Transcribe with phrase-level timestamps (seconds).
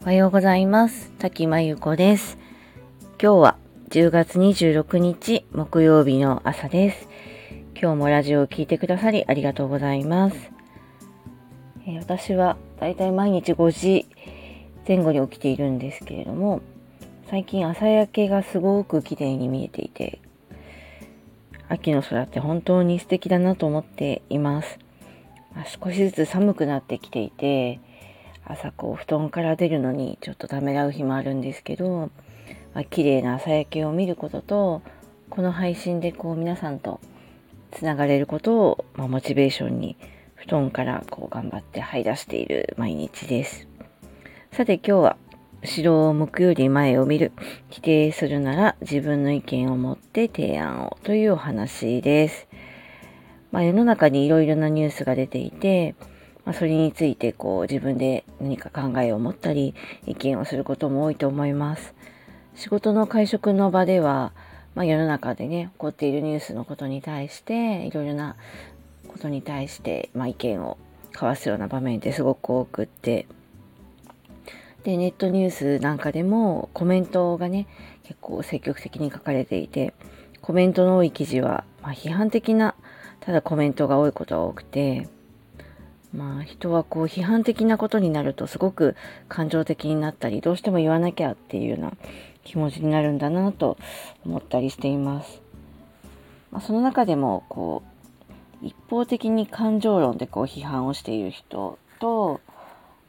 [0.00, 1.10] おはようございます。
[1.18, 2.38] 滝真由子です。
[3.20, 3.58] 今日は
[3.88, 7.08] 10月26日木曜日の朝です。
[7.74, 10.52] 今日もラジオを聴いてくださりありがとうございます。
[11.84, 14.06] えー、私はだいたい毎日5時
[14.86, 16.62] 前後に起きているんですけれども、
[17.28, 20.20] 最近朝焼けがすごく綺麗に見えていて、
[21.68, 24.78] 秋の空って本当に素敵だなと思っています。
[25.54, 27.80] まあ、少しずつ寒くなってきていて、
[28.44, 32.10] 朝こう布団から出るのにちょっとためらう日もあるんですけど、
[32.74, 34.82] まあ、綺麗な朝焼けを見ることと
[35.30, 37.00] この配信でこう皆さんと
[37.70, 39.96] つながれることを、まあ、モチベーションに
[40.34, 43.68] 布団からこう頑張って這い出している毎日です。
[44.50, 45.16] さて今日は
[45.62, 47.30] 後ろを向くより前を見る
[47.70, 52.48] 否定するなら自分の意見を持って提案をというお話です。
[53.52, 55.94] まあ、世の中にいろいろなニュースが出ていて
[56.44, 59.74] まあ、それについてこう自分で何か考えを持ったり
[60.06, 61.94] 意見をすることも多いと思います。
[62.54, 64.32] 仕事の会食の場では、
[64.74, 68.36] まあ、世の中でね起こっているニュースのことに対していろいろな
[69.08, 70.76] ことに対して、まあ、意見を
[71.12, 73.26] 交わすような場面ってすごく多くって
[74.84, 77.66] でネットニュースなんかでもコメントがね
[78.02, 79.94] 結構積極的に書かれていて
[80.42, 82.74] コメントの多い記事は、まあ、批判的な
[83.24, 85.08] ただコメントが多いことが多くて
[86.14, 88.96] まあ人はこう批判的なことになるとすごく
[89.28, 91.92] 感情的になったりどうしても言わなきゃっていうような
[92.44, 93.78] 気持ちになるんだなと
[94.24, 95.40] 思ったりしています。
[96.50, 97.82] まあ、その中でもこ
[98.62, 102.40] う一方的に感情論でこう批判をしている人と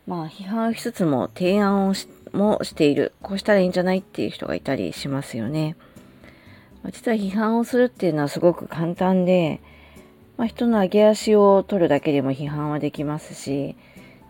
[0.08, 5.75] まあ批判しつつも提案をしもしているこうしたらいいんじゃないっていう人がいたりしますよね。
[6.92, 9.61] 実は批判をするっていうのはすごく簡単で
[10.38, 13.76] まあ、人の上げ足を取るだけでも批判はできますし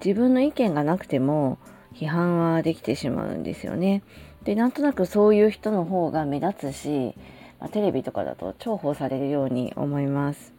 [0.03, 1.57] 自分の意見がなくても
[1.93, 4.03] 批判はできてしまうんですよね。
[4.43, 7.15] でなんとなくそういう人の方が目立つし、
[7.59, 10.53] まあ、テレビとかだと重宝されるように思います。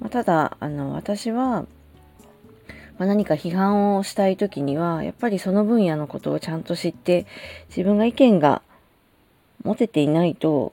[0.00, 1.66] まあ、ただあの私は、
[2.98, 7.26] まあ、何か批判をしたい時にはやっぱりその分野のことをちゃんと知って
[7.68, 8.62] 自分が意見が
[9.62, 10.72] 持てていないと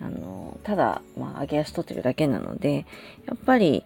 [0.00, 2.86] あのただ、まあ、上げ足取ってるだけなので
[3.26, 3.84] やっぱり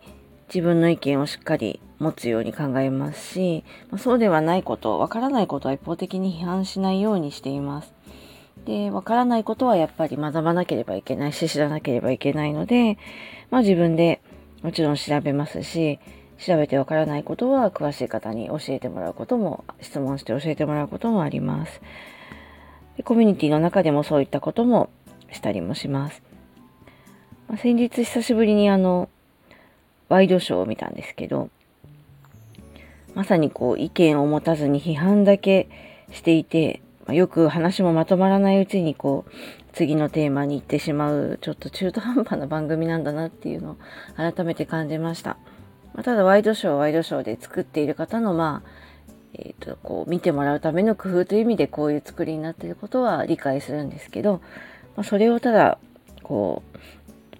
[0.48, 7.92] 自分の意見をしっかり持つように考えますし、まあ、そうではないことわからないことは一方的に批判しないようにしています。
[8.66, 12.98] でわからないことはやっぱり学ばなければいけないし知らなければいけないので、
[13.50, 14.20] まあ、自分で
[14.62, 15.98] もちろん調べますし
[16.38, 21.80] 調べてわからないことは詳しい方に教えてもらうことも質問して教えてもらうこともあります。
[22.96, 24.90] でコミュニティの中でもそういったことも
[25.32, 26.22] したりもします。
[27.58, 29.10] 先日久しぶりにあの、
[30.08, 31.50] ワイドショーを見たんですけど、
[33.14, 35.68] まさにこう意見を持たずに批判だけ
[36.12, 39.32] していて、よく話もまとまらないうちにこう
[39.74, 43.76] 次のテーマに行ってしまうちょっと中途半端な番組なんだなっていうのを
[44.16, 45.36] 改めて感じました。
[45.94, 48.70] ま、ただワイドショーワイドショーで作っている方のまあ
[49.34, 54.40] えーとこう見てもらうための工夫という意味でこういう作りになっていることは理解するんですけど、
[54.96, 55.78] まあ、それをただ
[56.22, 56.78] こう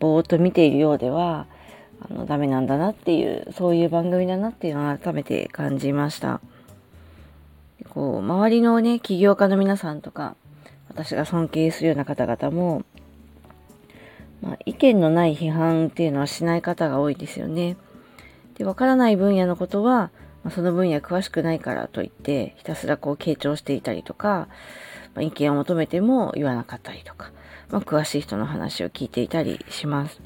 [0.02, 1.46] ぼーっと見ているようでは
[2.00, 6.40] あのダメなんだなっていうそういう番組だなっていうのを改めて感じました。
[7.88, 10.34] こう周りのね起業家の皆さんとか
[10.88, 12.84] 私が尊敬するような方々も、
[14.40, 17.76] まあ、意見のない批判っていうのはしない方が多いですよね。
[18.58, 20.10] でわからない分野のことは、
[20.42, 24.48] まあ、その分野詳しくないからといってひたすらこう傾聴していたりとか、
[25.14, 27.32] ま、意見を求めても言わなかったりとか
[27.72, 30.20] まあ、詳しい人の話を聞いていたりします。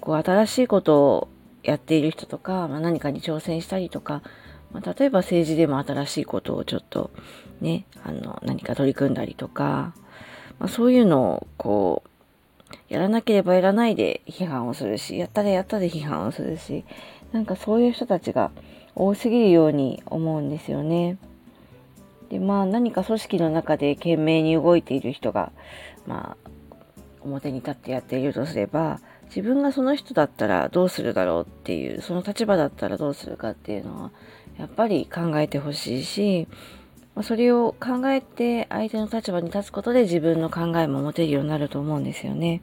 [0.00, 1.28] こう新しいことを
[1.64, 4.22] やっている人とか、まあ、何かに挑戦したりとか、
[4.70, 7.10] まあ、例えば政治でも新しいことをちょっと
[7.60, 9.92] ね、あの何か取り組んだりとか、
[10.60, 16.84] まあ、そういうのをこうやらなければやらないで批判をするしやったらやったで批判をするし
[17.32, 18.52] なんかそういう人たちが
[18.94, 21.18] 多すぎるように思うんですよね。
[22.30, 25.52] でまあ何か組織の中で懸命に動いている人が
[26.06, 26.50] まあ
[27.22, 34.10] 表に立ってやっているとすれば自分がその人だったらどうするだろうっていうその立場だったらどうするかっていうのは
[34.58, 36.48] やっぱり考えてほしいし
[37.22, 42.62] それを考えて相手の立場に立つことで自分の考えも持てるようになると思うんですよね。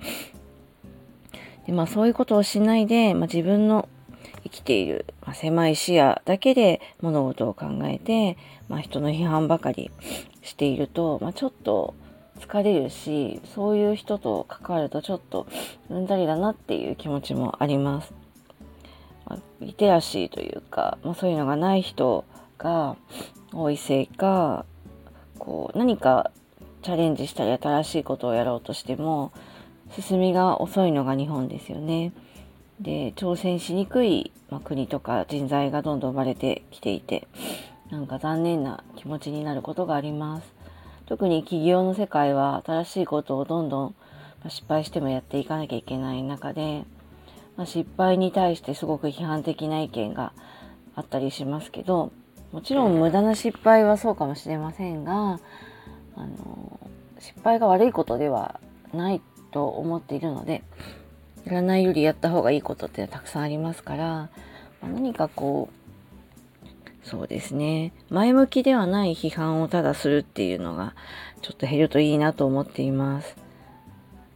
[1.65, 3.89] でまあそういうことをしないで、まあ、自分の
[4.45, 8.37] 生きている、まあ、狭い視野だけで物事を考えて、
[8.69, 9.91] まあ、人の批判ばかり
[10.41, 11.95] していると、まあ、ちょっと
[12.39, 15.47] 疲れるしそういう人と関わるとちょっと
[15.89, 18.13] うんざりだなっていう気持ちもあります。
[19.25, 22.25] まあ、リテラシーというか、まあ、そういうのがない人
[22.59, 22.95] が
[23.51, 24.65] 多いせいか
[25.39, 26.31] こう何か
[26.83, 29.31] チャレンジしたり新しいことをやろうとしても
[29.89, 32.13] 進みが遅いのが日本ですよね。
[32.79, 37.27] で挑戦しにくい、まあ、国とか人材がどんどん生まれてきていて
[37.89, 40.55] なんか残念な気持ちになることがあります。
[41.05, 43.95] 特に企業の世界は新しいことをどんどん
[44.49, 46.83] 失敗してもやっていかなきゃいけない中で、
[47.57, 50.33] まあ、失敗に対してすごく批判的な意見が
[50.95, 52.11] あったりしますけど
[52.51, 55.39] もちろん無駄な失敗はそうかもしれませんが
[56.15, 56.79] あの
[57.19, 58.59] 失敗が悪いことでは
[58.93, 59.21] ない
[59.51, 60.63] と思っているので
[61.45, 64.29] やらないよりやった方がいいことってたくさんありますから、ま
[64.83, 65.85] あ、何かこう
[67.07, 67.93] そうですね。
[68.09, 70.95] 前向きではない批判をただするっていうのが
[71.43, 73.37] ちょっと減るといいなと思っています。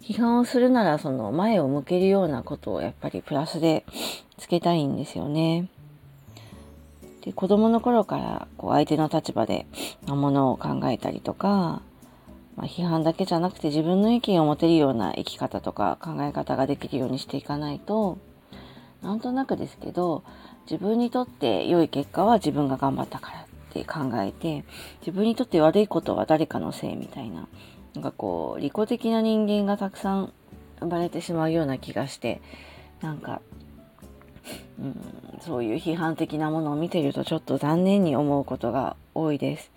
[0.03, 3.85] 批判をするならその前を向けるようなことをやっぱりプラスで
[4.37, 5.67] つけたいんですよね。
[7.21, 9.65] で子供の頃からこう相手の立場で
[10.07, 11.81] ものを考えたりとか、
[12.59, 18.17] まあ、批判だけじゃなくて自分の意見を持てるような生き方とか考え方ができるようにしていかないと
[19.01, 20.25] なんとなくですけど
[20.69, 24.65] 自分にとって良い結果は自分が頑張ったからって考えて
[24.99, 27.47] 自分にとって悪いことは誰かのせいみたいな
[27.93, 30.33] なんかこう利己的な人間がたくさん
[30.81, 32.41] 生まれてしまうような気がして
[32.99, 33.41] なんか、
[34.77, 39.71] うん、そういう批判的なものを見ているとちょっと残念に思うことが多いです。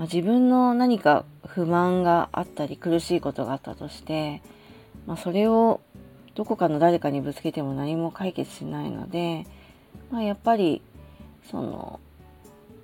[0.00, 4.40] まあ、自分の何か不満があったり苦しいことがあったとして、
[5.06, 5.82] まあ、それを
[6.34, 9.46] どこかの誰かにぶつけても何も解決しないので、
[10.10, 10.80] まあ、やっぱり
[11.50, 12.00] その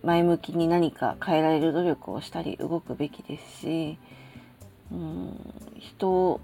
[0.02, 3.98] 前向きに何か変えられる努力をしたり動くべきですし、
[4.92, 6.40] うん、人を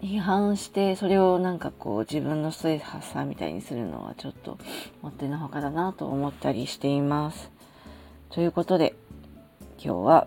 [0.00, 4.56] 批判してそれをなんかこう自分のストレス発散みたいにするのはちょっと
[5.02, 7.50] もってのほかだなと思ったりしています。
[8.30, 8.94] ということで
[9.78, 10.26] 今日は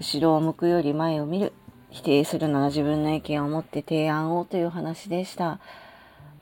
[0.00, 1.52] 後ろを向くより前を見る
[1.90, 5.60] 否定するなら自分の意見を持って提案をという話でした。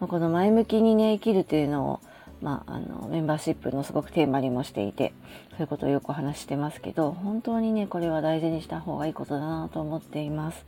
[0.01, 2.01] この前向きにね生きるというのを
[2.43, 5.13] まあ、あのメンバーシップのすごくテーマにもしていて
[5.53, 10.67] そういうことをよくお話してますけど本当にねこれは大事にした方がいいことだなと思っています。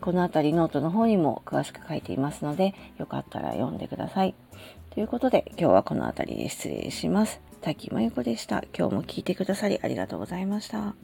[0.00, 4.34] この辺りノートの方にも詳しく書いていますのでよかったら読んでください。
[4.90, 7.40] ということで今日はこの辺りで失礼します。
[7.60, 8.64] 滝真由子でした。
[8.76, 10.94] 今日も聞いてくださりありがとうございました。